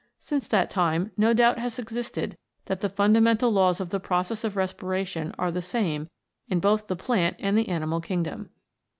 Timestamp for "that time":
0.47-1.11